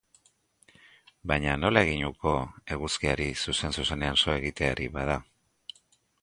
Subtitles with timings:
[1.31, 2.33] Baina nola egin uko
[2.77, 5.21] eguzkiari zuzen-zuzenean so egiteari, bada?